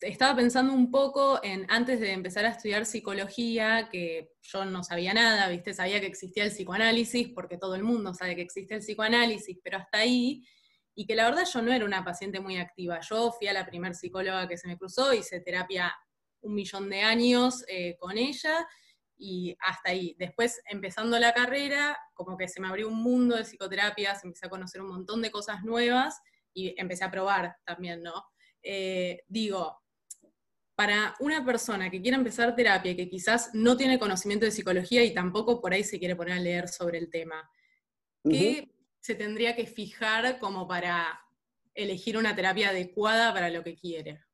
estaba 0.00 0.36
pensando 0.36 0.72
un 0.72 0.92
poco 0.92 1.40
en, 1.42 1.66
antes 1.68 1.98
de 1.98 2.12
empezar 2.12 2.44
a 2.44 2.50
estudiar 2.50 2.86
psicología, 2.86 3.88
que 3.90 4.30
yo 4.40 4.64
no 4.64 4.84
sabía 4.84 5.14
nada, 5.14 5.48
¿viste? 5.48 5.74
Sabía 5.74 6.00
que 6.00 6.06
existía 6.06 6.44
el 6.44 6.52
psicoanálisis, 6.52 7.30
porque 7.34 7.58
todo 7.58 7.74
el 7.74 7.82
mundo 7.82 8.14
sabe 8.14 8.36
que 8.36 8.42
existe 8.42 8.74
el 8.74 8.82
psicoanálisis, 8.82 9.58
pero 9.64 9.78
hasta 9.78 9.98
ahí, 9.98 10.46
y 10.94 11.04
que 11.04 11.16
la 11.16 11.24
verdad 11.24 11.44
yo 11.52 11.60
no 11.60 11.72
era 11.72 11.84
una 11.84 12.04
paciente 12.04 12.38
muy 12.38 12.58
activa. 12.58 13.00
Yo 13.00 13.32
fui 13.32 13.48
a 13.48 13.52
la 13.52 13.66
primer 13.66 13.96
psicóloga 13.96 14.46
que 14.46 14.58
se 14.58 14.68
me 14.68 14.78
cruzó, 14.78 15.12
hice 15.12 15.40
terapia 15.40 15.92
un 16.42 16.54
millón 16.54 16.88
de 16.88 17.00
años 17.00 17.64
eh, 17.66 17.96
con 17.98 18.16
ella, 18.16 18.64
y 19.16 19.56
hasta 19.60 19.90
ahí. 19.90 20.14
Después, 20.18 20.60
empezando 20.66 21.18
la 21.18 21.32
carrera, 21.32 21.98
como 22.14 22.36
que 22.36 22.48
se 22.48 22.60
me 22.60 22.68
abrió 22.68 22.88
un 22.88 23.02
mundo 23.02 23.36
de 23.36 23.44
psicoterapias, 23.44 24.24
empecé 24.24 24.46
a 24.46 24.50
conocer 24.50 24.80
un 24.80 24.88
montón 24.88 25.22
de 25.22 25.30
cosas 25.30 25.62
nuevas 25.62 26.20
y 26.52 26.74
empecé 26.80 27.04
a 27.04 27.10
probar 27.10 27.56
también, 27.64 28.02
¿no? 28.02 28.24
Eh, 28.62 29.22
digo, 29.28 29.78
para 30.74 31.14
una 31.20 31.44
persona 31.44 31.90
que 31.90 32.02
quiera 32.02 32.16
empezar 32.16 32.56
terapia 32.56 32.92
y 32.92 32.96
que 32.96 33.08
quizás 33.08 33.50
no 33.52 33.76
tiene 33.76 33.98
conocimiento 33.98 34.44
de 34.44 34.52
psicología 34.52 35.04
y 35.04 35.14
tampoco 35.14 35.60
por 35.60 35.72
ahí 35.72 35.84
se 35.84 35.98
quiere 35.98 36.16
poner 36.16 36.34
a 36.34 36.40
leer 36.40 36.68
sobre 36.68 36.98
el 36.98 37.10
tema, 37.10 37.48
¿qué 38.24 38.72
se 39.00 39.14
tendría 39.14 39.54
que 39.54 39.66
fijar 39.66 40.38
como 40.38 40.66
para 40.66 41.20
elegir 41.74 42.16
una 42.16 42.34
terapia 42.34 42.70
adecuada 42.70 43.32
para 43.32 43.50
lo 43.50 43.62
que 43.62 43.76
quiere? 43.76 44.24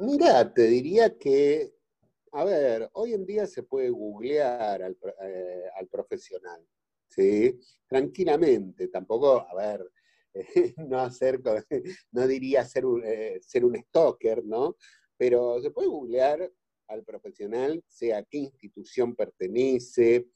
Mira, 0.00 0.52
te 0.54 0.62
diría 0.68 1.18
que, 1.18 1.74
a 2.30 2.44
ver, 2.44 2.88
hoy 2.92 3.14
en 3.14 3.26
día 3.26 3.48
se 3.48 3.64
puede 3.64 3.90
googlear 3.90 4.80
al, 4.80 4.96
eh, 5.22 5.64
profesional, 5.90 6.64
¿sí? 7.08 7.58
Tranquilamente, 7.88 8.86
tampoco, 8.88 9.44
a 9.48 9.54
ver, 9.56 9.90
no 10.88 11.00
hacer, 11.00 11.40
no 12.12 12.26
diría 12.28 12.64
ser 12.64 12.86
un, 12.86 13.02
eh, 13.04 13.40
ser 13.42 13.64
un 13.64 13.74
stalker, 13.76 14.44
¿no? 14.44 14.76
Pero 15.16 15.60
se 15.60 15.72
puede 15.72 15.88
googlear 15.88 16.48
al 16.86 17.02
profesional, 17.02 17.82
sea 17.88 18.18
a 18.18 18.22
qué 18.22 18.38
institución 18.38 19.16
pertenece, 19.16 20.28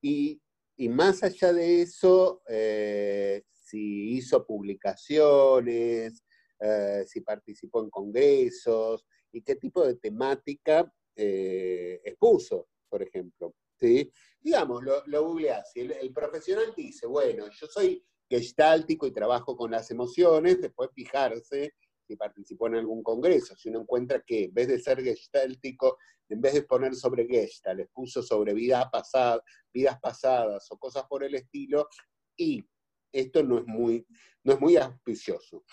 y, 0.00 0.40
más 0.88 1.22
allá 1.22 1.52
de 1.52 1.82
eso, 1.82 2.42
eh, 2.48 3.44
si 3.52 4.14
hizo 4.16 4.44
publicaciones, 4.46 6.24
eh, 6.64 7.04
si 7.08 7.22
participó 7.22 7.82
en 7.82 7.90
congresos 7.90 9.04
y 9.32 9.42
qué 9.42 9.56
tipo 9.56 9.84
de 9.84 9.96
temática 9.96 10.92
eh, 11.16 12.00
expuso, 12.04 12.68
por 12.88 13.02
ejemplo. 13.02 13.54
¿sí? 13.80 14.12
Digamos, 14.40 14.84
lo, 14.84 15.04
lo 15.06 15.26
googleás 15.26 15.72
y 15.74 15.80
el, 15.80 16.12
profesional 16.12 16.72
dice, 16.76 17.06
bueno, 17.06 17.46
yo 17.50 17.66
soy 17.66 18.04
gestáltico 18.28 19.08
y 19.08 19.12
trabajo 19.12 19.56
con 19.56 19.72
las 19.72 19.90
emociones, 19.90 20.60
después 20.60 20.90
fijarse 20.94 21.74
si 22.06 22.16
participó 22.16 22.68
en 22.68 22.76
algún 22.76 23.02
congreso, 23.02 23.56
si 23.56 23.68
uno 23.68 23.80
encuentra 23.80 24.22
que 24.24 24.44
en 24.44 24.54
vez 24.54 24.68
de 24.68 24.80
ser 24.80 25.02
gestáltico, 25.02 25.98
en 26.28 26.40
vez 26.40 26.54
de 26.54 26.62
poner 26.62 26.94
sobre 26.94 27.26
gestalt, 27.26 27.78
les 27.78 27.88
puso 27.88 28.22
sobre 28.22 28.54
vida 28.54 28.88
pasada, 28.90 29.42
vidas 29.72 29.98
pasadas 30.00 30.70
o 30.70 30.78
cosas 30.78 31.04
por 31.08 31.24
el 31.24 31.34
estilo, 31.34 31.88
y 32.36 32.64
esto 33.12 33.42
no 33.42 33.58
es 33.58 33.66
muy, 33.66 34.06
no 34.44 34.52
es 34.54 34.60
muy 34.60 34.76
auspicioso. 34.76 35.64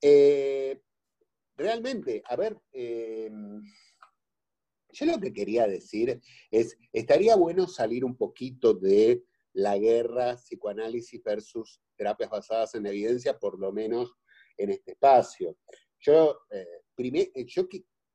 Eh, 0.00 0.80
realmente, 1.56 2.22
a 2.26 2.36
ver, 2.36 2.58
eh, 2.72 3.30
yo 4.90 5.06
lo 5.06 5.20
que 5.20 5.32
quería 5.32 5.66
decir 5.66 6.20
es, 6.50 6.76
estaría 6.92 7.36
bueno 7.36 7.66
salir 7.66 8.04
un 8.04 8.16
poquito 8.16 8.74
de 8.74 9.24
la 9.52 9.78
guerra 9.78 10.36
psicoanálisis 10.36 11.22
versus 11.22 11.80
terapias 11.96 12.30
basadas 12.30 12.74
en 12.74 12.86
evidencia, 12.86 13.38
por 13.38 13.58
lo 13.58 13.72
menos 13.72 14.14
en 14.56 14.70
este 14.70 14.92
espacio. 14.92 15.56
Yo, 16.00 16.38
eh, 16.50 17.46
yo 17.46 17.66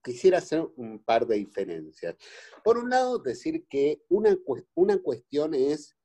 quisiera 0.03 0.37
hacer 0.37 0.67
un 0.75 1.03
par 1.03 1.25
de 1.27 1.37
diferencias. 1.37 2.15
Por 2.63 2.77
un 2.77 2.89
lado, 2.89 3.19
decir 3.19 3.65
que 3.69 4.01
una, 4.09 4.37
una 4.75 4.97
cuestión 4.99 5.53
es 5.53 5.95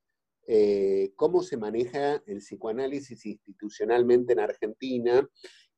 eh, 0.47 1.11
cómo 1.15 1.43
se 1.43 1.57
maneja 1.57 2.23
el 2.25 2.37
psicoanálisis 2.37 3.25
institucionalmente 3.25 4.33
en 4.33 4.39
Argentina 4.39 5.29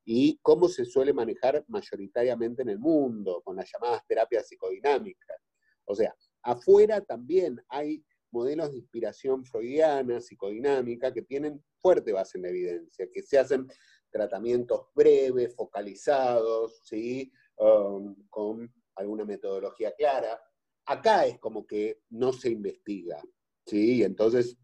y 0.04 0.38
cómo 0.42 0.68
se 0.68 0.84
suele 0.84 1.12
manejar 1.12 1.64
mayoritariamente 1.68 2.62
en 2.62 2.70
el 2.70 2.78
mundo, 2.78 3.42
con 3.44 3.56
las 3.56 3.70
llamadas 3.72 4.06
terapias 4.06 4.48
psicodinámicas. 4.48 5.36
O 5.84 5.94
sea, 5.94 6.14
afuera 6.42 7.00
también 7.00 7.60
hay 7.68 8.04
modelos 8.32 8.70
de 8.70 8.78
inspiración 8.78 9.44
freudiana, 9.44 10.20
psicodinámica, 10.20 11.12
que 11.12 11.22
tienen 11.22 11.62
fuerte 11.80 12.12
base 12.12 12.38
en 12.38 12.42
la 12.42 12.48
evidencia, 12.50 13.08
que 13.12 13.22
se 13.22 13.38
hacen 13.38 13.66
tratamientos 14.10 14.86
breves, 14.94 15.54
focalizados, 15.54 16.80
¿sí? 16.84 17.32
Um, 17.56 18.14
con 18.28 18.72
alguna 18.96 19.24
metodología 19.24 19.92
clara. 19.92 20.40
Acá 20.86 21.26
es 21.26 21.38
como 21.38 21.66
que 21.66 22.00
no 22.10 22.32
se 22.32 22.50
investiga, 22.50 23.22
¿sí? 23.66 24.02
Entonces 24.02 24.56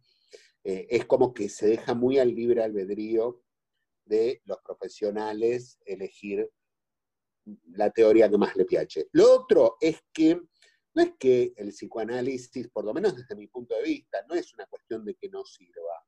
eh, 0.65 0.87
es 0.91 1.05
como 1.07 1.33
que 1.33 1.49
se 1.49 1.69
deja 1.69 1.95
muy 1.95 2.19
al 2.19 2.35
libre 2.35 2.63
albedrío 2.63 3.43
de 4.07 4.41
los 4.45 4.59
profesionales 4.63 5.79
elegir 5.85 6.49
la 7.73 7.91
teoría 7.91 8.29
que 8.29 8.39
más 8.39 8.57
le 8.57 8.65
piache. 8.65 9.09
Lo 9.13 9.35
otro 9.35 9.77
es 9.81 10.01
que 10.13 10.41
no 10.95 11.03
es 11.03 11.13
que 11.19 11.53
el 11.57 11.69
psicoanálisis, 11.69 12.69
por 12.69 12.85
lo 12.87 12.95
menos 12.95 13.15
desde 13.15 13.37
mi 13.37 13.49
punto 13.49 13.77
de 13.77 13.83
vista, 13.83 14.25
no 14.27 14.35
es 14.35 14.55
una 14.55 14.67
cuestión 14.67 15.05
de 15.05 15.15
que 15.15 15.29
no 15.29 15.45
sirva. 15.45 16.03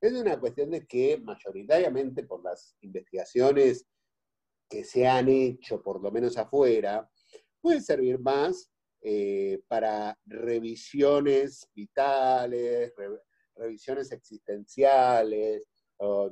Es 0.00 0.12
una 0.12 0.38
cuestión 0.40 0.70
de 0.70 0.84
que 0.84 1.18
mayoritariamente 1.18 2.24
por 2.24 2.42
las 2.42 2.76
investigaciones 2.80 3.86
que 4.68 4.82
se 4.82 5.06
han 5.06 5.28
hecho, 5.28 5.80
por 5.80 6.02
lo 6.02 6.10
menos 6.10 6.36
afuera, 6.36 7.08
puede 7.60 7.80
servir 7.80 8.18
más 8.18 8.68
eh, 9.00 9.62
para 9.68 10.18
revisiones 10.26 11.70
vitales, 11.72 12.92
revisiones 13.54 14.10
existenciales, 14.10 15.68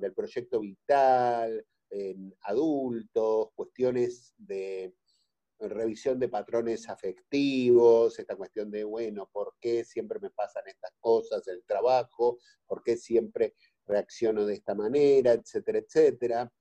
del 0.00 0.12
proyecto 0.12 0.60
vital, 0.60 1.64
en 1.90 2.34
adultos, 2.42 3.48
cuestiones 3.54 4.34
de 4.36 4.94
revisión 5.60 6.18
de 6.18 6.28
patrones 6.28 6.88
afectivos, 6.88 8.18
esta 8.18 8.36
cuestión 8.36 8.70
de, 8.70 8.84
bueno, 8.84 9.28
¿por 9.32 9.54
qué 9.60 9.84
siempre 9.84 10.18
me 10.20 10.30
pasan 10.30 10.64
estas 10.66 10.92
cosas, 10.98 11.46
el 11.48 11.64
trabajo? 11.64 12.38
¿Por 12.66 12.82
qué 12.82 12.96
siempre 12.96 13.54
reacciono 13.86 14.44
de 14.44 14.54
esta 14.54 14.74
manera? 14.74 15.32
Etcétera, 15.32 15.78
etcétera. 15.78 16.52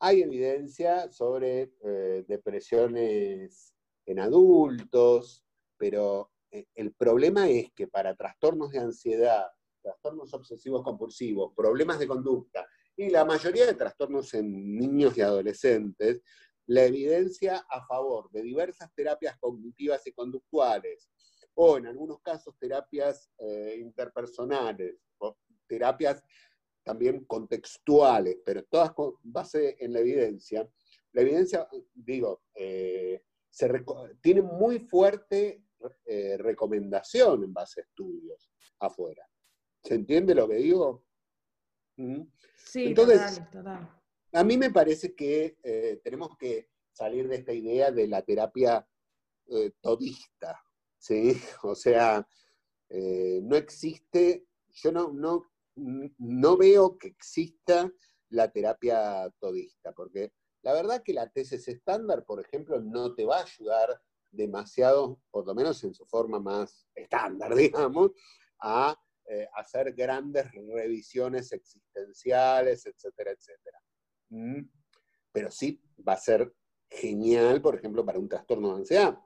Hay 0.00 0.22
evidencia 0.22 1.10
sobre 1.10 1.72
eh, 1.84 2.24
depresiones 2.26 3.74
en 4.06 4.18
adultos, 4.18 5.44
pero 5.76 6.30
eh, 6.50 6.66
el 6.74 6.92
problema 6.92 7.48
es 7.48 7.72
que 7.72 7.86
para 7.86 8.14
trastornos 8.14 8.70
de 8.70 8.80
ansiedad, 8.80 9.46
trastornos 9.84 10.32
obsesivos 10.32 10.82
compulsivos, 10.82 11.52
problemas 11.54 11.98
de 11.98 12.08
conducta 12.08 12.66
y 12.96 13.10
la 13.10 13.24
mayoría 13.24 13.66
de 13.66 13.74
trastornos 13.74 14.32
en 14.34 14.76
niños 14.76 15.16
y 15.18 15.20
adolescentes, 15.20 16.22
la 16.66 16.84
evidencia 16.84 17.66
a 17.68 17.84
favor 17.86 18.30
de 18.30 18.42
diversas 18.42 18.90
terapias 18.94 19.36
cognitivas 19.38 20.06
y 20.06 20.12
conductuales, 20.12 21.10
o 21.54 21.76
en 21.76 21.86
algunos 21.86 22.20
casos 22.22 22.56
terapias 22.58 23.30
eh, 23.38 23.76
interpersonales, 23.78 24.96
o 25.18 25.36
terapias 25.66 26.22
también 26.82 27.24
contextuales, 27.24 28.38
pero 28.44 28.64
todas 28.64 28.92
con 28.92 29.14
base 29.22 29.76
en 29.78 29.92
la 29.92 30.00
evidencia. 30.00 30.68
La 31.12 31.22
evidencia, 31.22 31.68
digo, 31.92 32.42
eh, 32.54 33.22
tiene 34.20 34.42
muy 34.42 34.80
fuerte 34.80 35.62
eh, 36.06 36.36
recomendación 36.38 37.44
en 37.44 37.52
base 37.52 37.80
a 37.80 37.84
estudios 37.84 38.50
afuera. 38.80 39.26
¿Se 39.84 39.94
entiende 39.94 40.34
lo 40.34 40.48
que 40.48 40.56
digo? 40.56 41.04
¿Mm? 41.96 42.22
Sí, 42.56 42.86
Entonces, 42.86 43.42
total. 43.52 43.88
A 44.32 44.42
mí 44.42 44.56
me 44.56 44.70
parece 44.70 45.14
que 45.14 45.58
eh, 45.62 46.00
tenemos 46.02 46.36
que 46.36 46.70
salir 46.90 47.28
de 47.28 47.36
esta 47.36 47.52
idea 47.52 47.92
de 47.92 48.08
la 48.08 48.22
terapia 48.22 48.86
eh, 49.46 49.72
todista, 49.80 50.64
¿sí? 50.98 51.36
O 51.62 51.74
sea, 51.74 52.26
eh, 52.88 53.40
no 53.42 53.56
existe, 53.56 54.46
yo 54.72 54.90
no, 54.90 55.12
no, 55.12 55.44
no 55.76 56.56
veo 56.56 56.98
que 56.98 57.08
exista 57.08 57.92
la 58.30 58.50
terapia 58.50 59.30
todista, 59.38 59.92
porque 59.92 60.32
la 60.62 60.72
verdad 60.72 61.02
que 61.04 61.12
la 61.12 61.28
tesis 61.28 61.68
estándar, 61.68 62.24
por 62.24 62.40
ejemplo, 62.40 62.80
no 62.80 63.14
te 63.14 63.24
va 63.24 63.38
a 63.38 63.44
ayudar 63.44 64.00
demasiado, 64.30 65.20
por 65.30 65.46
lo 65.46 65.54
menos 65.54 65.84
en 65.84 65.94
su 65.94 66.06
forma 66.06 66.40
más 66.40 66.88
estándar, 66.94 67.54
digamos, 67.54 68.12
a 68.58 68.98
hacer 69.54 69.92
grandes 69.94 70.50
revisiones 70.52 71.50
existenciales, 71.52 72.86
etcétera, 72.86 73.30
etcétera. 73.32 73.78
Mm. 74.30 74.60
Pero 75.32 75.50
sí 75.50 75.80
va 76.06 76.14
a 76.14 76.18
ser 76.18 76.52
genial, 76.90 77.60
por 77.60 77.74
ejemplo, 77.76 78.04
para 78.04 78.18
un 78.18 78.28
trastorno 78.28 78.72
de 78.72 78.76
ansiedad. 78.80 79.18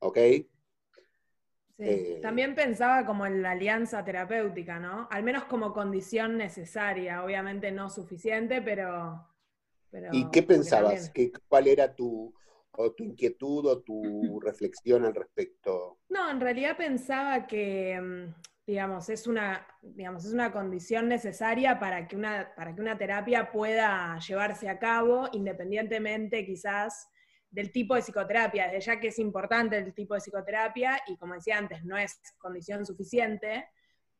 ¿Ok? 0.00 0.18
Eh, 1.82 2.18
También 2.20 2.54
pensaba 2.54 3.06
como 3.06 3.24
en 3.24 3.40
la 3.40 3.52
alianza 3.52 4.04
terapéutica, 4.04 4.78
¿no? 4.78 5.08
Al 5.10 5.22
menos 5.22 5.44
como 5.44 5.72
condición 5.72 6.36
necesaria, 6.36 7.24
obviamente 7.24 7.72
no 7.72 7.88
suficiente, 7.88 8.60
pero... 8.60 9.26
¿Y 10.12 10.30
qué 10.30 10.42
pensabas? 10.42 11.10
¿Cuál 11.48 11.66
era 11.66 11.94
tu, 11.94 12.32
tu 12.96 13.02
inquietud 13.02 13.66
o 13.66 13.80
tu 13.80 14.02
reflexión 14.40 15.04
al 15.06 15.14
respecto? 15.14 16.00
No, 16.10 16.30
en 16.30 16.40
realidad 16.40 16.76
pensaba 16.76 17.46
que 17.46 17.98
mm, 17.98 18.34
digamos, 18.70 19.08
es 19.08 19.26
una, 19.26 19.66
digamos, 19.82 20.24
es 20.24 20.32
una 20.32 20.52
condición 20.52 21.08
necesaria 21.08 21.80
para 21.80 22.06
que, 22.06 22.14
una, 22.14 22.52
para 22.54 22.72
que 22.72 22.80
una 22.80 22.96
terapia 22.96 23.50
pueda 23.50 24.16
llevarse 24.20 24.68
a 24.68 24.78
cabo, 24.78 25.28
independientemente 25.32 26.46
quizás 26.46 27.08
del 27.50 27.72
tipo 27.72 27.96
de 27.96 28.02
psicoterapia, 28.02 28.68
desde 28.68 28.80
ya 28.80 29.00
que 29.00 29.08
es 29.08 29.18
importante 29.18 29.76
el 29.76 29.92
tipo 29.92 30.14
de 30.14 30.20
psicoterapia 30.20 31.00
y 31.08 31.16
como 31.16 31.34
decía 31.34 31.58
antes, 31.58 31.84
no 31.84 31.98
es 31.98 32.20
condición 32.38 32.86
suficiente, 32.86 33.68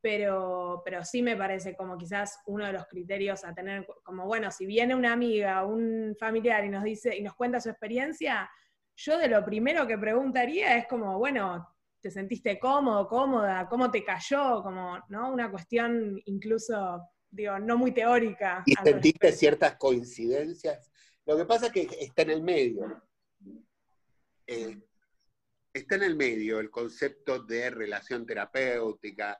pero, 0.00 0.82
pero 0.84 1.04
sí 1.04 1.22
me 1.22 1.36
parece 1.36 1.76
como 1.76 1.96
quizás 1.96 2.40
uno 2.46 2.66
de 2.66 2.72
los 2.72 2.86
criterios 2.86 3.44
a 3.44 3.54
tener, 3.54 3.86
como 4.02 4.26
bueno, 4.26 4.50
si 4.50 4.66
viene 4.66 4.96
una 4.96 5.12
amiga, 5.12 5.64
un 5.64 6.16
familiar 6.18 6.64
y 6.64 6.70
nos 6.70 6.82
dice 6.82 7.16
y 7.16 7.22
nos 7.22 7.34
cuenta 7.34 7.60
su 7.60 7.70
experiencia, 7.70 8.50
yo 8.96 9.16
de 9.16 9.28
lo 9.28 9.44
primero 9.44 9.86
que 9.86 9.96
preguntaría 9.96 10.76
es 10.76 10.88
como, 10.88 11.16
bueno, 11.20 11.68
te 12.00 12.10
sentiste 12.10 12.58
cómodo, 12.58 13.06
cómoda, 13.08 13.68
cómo 13.68 13.90
te 13.90 14.04
cayó, 14.04 14.62
como, 14.62 14.98
¿no? 15.08 15.32
Una 15.32 15.50
cuestión 15.50 16.20
incluso, 16.24 17.02
digo, 17.30 17.58
no 17.58 17.76
muy 17.76 17.92
teórica. 17.92 18.62
Y 18.66 18.74
sentiste 18.74 19.32
ciertas 19.32 19.76
coincidencias. 19.76 20.90
Lo 21.26 21.36
que 21.36 21.44
pasa 21.44 21.66
es 21.66 21.72
que 21.72 21.88
está 22.00 22.22
en 22.22 22.30
el 22.30 22.42
medio. 22.42 23.02
Eh, 24.46 24.80
está 25.72 25.96
en 25.96 26.02
el 26.02 26.16
medio 26.16 26.58
el 26.58 26.70
concepto 26.70 27.42
de 27.42 27.70
relación 27.70 28.26
terapéutica. 28.26 29.38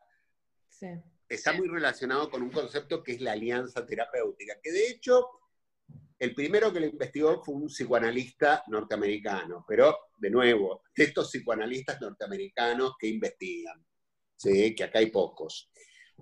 Sí. 0.69 0.89
Está 1.29 1.53
muy 1.53 1.69
relacionado 1.69 2.31
con 2.31 2.43
un 2.43 2.51
concepto 2.51 3.03
que 3.03 3.13
es 3.13 3.21
la 3.21 3.33
alianza 3.33 3.87
terapéutica, 3.87 4.61
que 4.63 4.73
de 4.73 4.89
hecho 4.89 5.40
el 6.21 6.35
primero 6.35 6.71
que 6.71 6.81
lo 6.81 6.87
investigó 6.87 7.43
fue 7.43 7.55
un 7.55 7.67
psicoanalista 7.69 8.63
norteamericano, 8.69 9.65
pero 9.67 9.97
de 10.19 10.29
nuevo, 10.29 10.83
de 10.95 11.05
estos 11.05 11.31
psicoanalistas 11.31 11.99
norteamericanos 11.99 12.93
que 12.99 13.09
investigan, 13.09 13.83
¿sí? 14.37 14.75
que 14.75 14.85
acá 14.85 14.99
hay 14.99 15.11
pocos, 15.11 15.71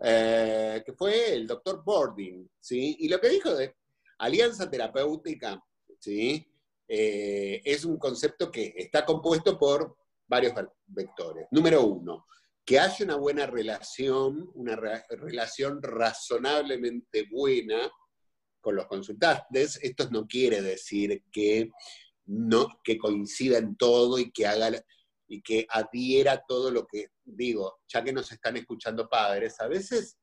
eh, 0.01 0.85
que 0.87 0.93
fue 0.93 1.35
el 1.35 1.49
doctor 1.49 1.83
Bording, 1.85 2.49
¿sí? 2.61 2.97
y 3.01 3.09
lo 3.09 3.21
que 3.21 3.29
dijo 3.29 3.53
de 3.57 3.75
alianza 4.19 4.71
terapéutica 4.71 5.61
¿sí? 5.99 6.49
Eh, 6.87 7.61
es 7.65 7.85
un 7.85 7.99
concepto 7.99 8.53
que 8.53 8.73
está 8.77 9.05
compuesto 9.05 9.59
por 9.59 9.97
varios 10.29 10.55
vectores. 10.87 11.49
Número 11.51 11.83
uno, 11.85 12.27
que 12.65 12.79
haya 12.79 13.05
una 13.05 13.17
buena 13.17 13.47
relación, 13.47 14.49
una 14.55 14.77
relación 14.77 15.83
razonablemente 15.83 17.27
buena 17.33 17.91
con 18.61 18.77
los 18.77 18.87
consultantes. 18.87 19.79
Esto 19.83 20.09
no 20.11 20.27
quiere 20.27 20.63
decir 20.63 21.25
que, 21.31 21.71
no, 22.27 22.69
que 22.83 22.99
coincida 22.99 23.59
en 23.59 23.77
todo 23.77 24.19
y 24.19 24.31
que 24.31 24.47
haga 24.47 24.71
y 25.31 25.43
que 25.43 25.67
adhiera 25.69 26.43
todo 26.49 26.71
lo 26.71 26.87
que 26.87 27.09
digo, 27.23 27.81
ya 27.87 28.03
que 28.03 28.13
nos 28.13 28.33
están 28.33 28.57
escuchando 28.57 29.09
padres, 29.09 29.61
a 29.61 29.69
veces 29.69 30.19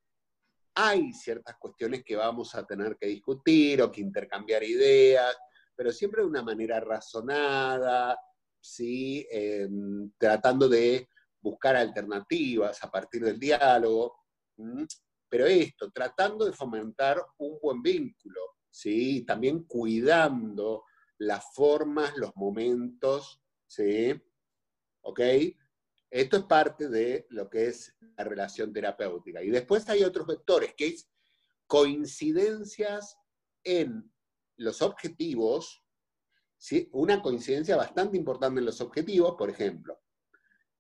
hay 0.74 1.14
ciertas 1.14 1.56
cuestiones 1.58 2.04
que 2.04 2.16
vamos 2.16 2.54
a 2.56 2.66
tener 2.66 2.98
que 2.98 3.08
discutir 3.08 3.82
o 3.82 3.92
que 3.92 4.02
intercambiar 4.02 4.64
ideas, 4.64 5.38
pero 5.76 5.92
siempre 5.92 6.22
de 6.22 6.28
una 6.28 6.44
manera 6.44 6.80
razonada, 6.80 8.20
¿sí? 8.60 9.26
Em, 9.30 10.12
tratando 10.18 10.68
de 10.68 11.08
buscar 11.40 11.76
alternativas 11.76 12.84
a 12.84 12.90
partir 12.90 13.24
del 13.24 13.40
diálogo 13.40 14.16
pero 15.36 15.48
esto, 15.48 15.92
tratando 15.92 16.46
de 16.46 16.54
fomentar 16.54 17.22
un 17.40 17.60
buen 17.62 17.82
vínculo, 17.82 18.40
¿sí? 18.70 19.26
También 19.26 19.66
cuidando 19.66 20.86
las 21.18 21.44
formas, 21.54 22.16
los 22.16 22.34
momentos, 22.38 23.42
¿sí? 23.68 24.14
¿Ok? 25.02 25.20
Esto 26.10 26.38
es 26.38 26.44
parte 26.44 26.88
de 26.88 27.28
lo 27.32 27.50
que 27.50 27.68
es 27.68 27.94
la 28.16 28.24
relación 28.24 28.72
terapéutica. 28.72 29.44
Y 29.44 29.50
después 29.50 29.90
hay 29.90 30.06
otros 30.06 30.26
vectores, 30.26 30.74
que 30.74 30.88
es 30.88 31.10
coincidencias 31.68 33.18
en 33.66 34.10
los 34.56 34.82
objetivos, 34.82 35.84
¿sí? 36.56 36.88
una 36.94 37.22
coincidencia 37.22 37.76
bastante 37.76 38.16
importante 38.16 38.62
en 38.62 38.68
los 38.68 38.80
objetivos, 38.80 39.36
por 39.38 39.50
ejemplo, 39.50 40.00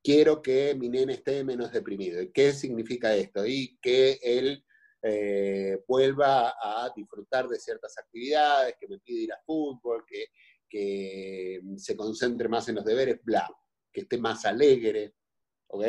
quiero 0.06 0.40
que 0.40 0.76
mi 0.76 0.88
nene 0.88 1.14
esté 1.14 1.44
menos 1.44 1.72
deprimido. 1.72 2.22
¿Y 2.22 2.32
qué 2.32 2.54
significa 2.54 3.16
esto? 3.16 3.44
Y 3.44 3.80
que 3.82 4.20
él 4.22 4.64
eh, 5.02 5.84
vuelva 5.88 6.54
a 6.62 6.92
disfrutar 6.96 7.48
de 7.48 7.60
ciertas 7.60 7.98
actividades, 7.98 8.76
que 8.80 8.88
me 8.88 9.00
pide 9.00 9.22
ir 9.24 9.34
a 9.34 9.42
fútbol, 9.44 10.06
que, 10.06 10.28
que 10.70 11.60
se 11.78 11.98
concentre 11.98 12.48
más 12.48 12.70
en 12.70 12.76
los 12.76 12.86
deberes, 12.86 13.20
bla, 13.24 13.50
que 13.92 14.02
esté 14.02 14.20
más 14.20 14.46
alegre, 14.46 15.16
¿ok? 15.72 15.86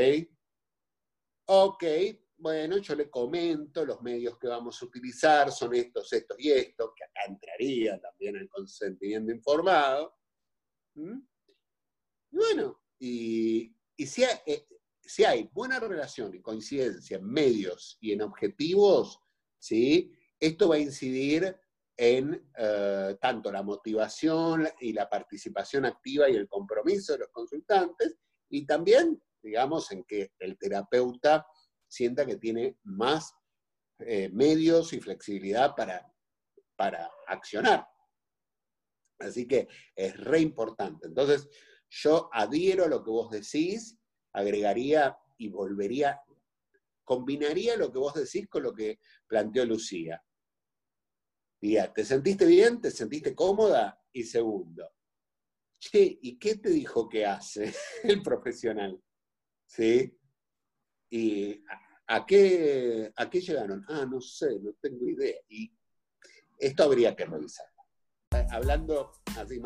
Ok, 1.48 1.84
bueno, 2.38 2.78
yo 2.78 2.94
le 2.94 3.10
comento 3.10 3.84
los 3.84 4.00
medios 4.00 4.38
que 4.38 4.48
vamos 4.48 4.80
a 4.80 4.86
utilizar, 4.86 5.52
son 5.52 5.74
estos, 5.74 6.10
estos 6.10 6.40
y 6.40 6.52
estos, 6.52 6.90
que 6.96 7.04
acá 7.04 7.20
entraría 7.28 8.00
también 8.00 8.36
el 8.36 8.48
consentimiento 8.48 9.30
informado. 9.30 10.14
¿Mm? 10.94 11.20
Bueno, 12.30 12.80
y, 12.98 13.75
hay, 13.98 14.42
eh, 14.46 14.66
si 15.00 15.24
hay 15.24 15.48
buena 15.52 15.80
relación 15.80 16.34
y 16.34 16.40
coincidencia 16.40 17.18
en 17.18 17.24
medios 17.24 17.96
y 18.00 18.12
en 18.12 18.22
objetivos, 18.22 19.20
¿sí? 19.58 20.12
esto 20.38 20.68
va 20.68 20.76
a 20.76 20.80
incidir 20.80 21.56
en 21.96 22.50
eh, 22.58 23.16
tanto 23.20 23.50
la 23.50 23.62
motivación 23.62 24.68
y 24.80 24.92
la 24.92 25.08
participación 25.08 25.86
activa 25.86 26.28
y 26.28 26.36
el 26.36 26.48
compromiso 26.48 27.14
de 27.14 27.20
los 27.20 27.30
consultantes, 27.30 28.16
y 28.50 28.66
también, 28.66 29.22
digamos, 29.42 29.90
en 29.92 30.04
que 30.04 30.32
el 30.38 30.58
terapeuta 30.58 31.46
sienta 31.88 32.26
que 32.26 32.36
tiene 32.36 32.78
más 32.84 33.34
eh, 34.00 34.28
medios 34.28 34.92
y 34.92 35.00
flexibilidad 35.00 35.74
para, 35.74 36.06
para 36.76 37.10
accionar. 37.26 37.88
Así 39.18 39.48
que 39.48 39.68
es 39.94 40.16
re 40.18 40.40
importante. 40.40 41.06
Entonces, 41.06 41.48
yo 42.02 42.28
adhiero 42.32 42.84
a 42.84 42.88
lo 42.88 43.02
que 43.02 43.10
vos 43.10 43.30
decís, 43.30 43.96
agregaría 44.32 45.16
y 45.38 45.48
volvería, 45.48 46.20
combinaría 47.04 47.76
lo 47.76 47.90
que 47.90 47.98
vos 47.98 48.14
decís 48.14 48.48
con 48.48 48.64
lo 48.64 48.74
que 48.74 49.00
planteó 49.26 49.64
Lucía. 49.64 50.22
Diga, 51.60 51.92
¿te 51.92 52.04
sentiste 52.04 52.44
bien? 52.44 52.80
¿Te 52.80 52.90
sentiste 52.90 53.34
cómoda? 53.34 53.98
Y 54.12 54.24
segundo, 54.24 54.92
che, 55.78 56.18
¿y 56.20 56.38
qué 56.38 56.56
te 56.56 56.70
dijo 56.70 57.08
que 57.08 57.24
hace 57.24 57.74
el 58.04 58.22
profesional? 58.22 59.02
¿Sí? 59.66 60.18
¿Y 61.10 61.62
a, 62.08 62.26
qué, 62.26 63.10
a 63.16 63.30
qué 63.30 63.40
llegaron? 63.40 63.84
Ah, 63.88 64.04
no 64.04 64.20
sé, 64.20 64.58
no 64.60 64.74
tengo 64.74 65.08
idea. 65.08 65.40
Y 65.48 65.72
esto 66.58 66.84
habría 66.84 67.16
que 67.16 67.24
revisar. 67.24 67.66
Hablando 68.50 69.12
así, 69.38 69.60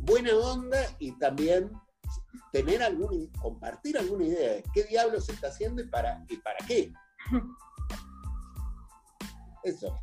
buena 0.00 0.34
onda 0.34 0.78
y 0.98 1.12
también 1.18 1.70
tener 2.52 2.82
algún, 2.82 3.30
compartir 3.40 3.98
alguna 3.98 4.24
idea 4.24 4.54
de 4.54 4.64
qué 4.72 4.84
diablos 4.84 5.26
se 5.26 5.32
está 5.32 5.48
haciendo 5.48 5.82
y 5.82 5.88
para, 5.88 6.24
y 6.28 6.36
para 6.36 6.58
qué. 6.66 6.92
Eso. 9.64 9.98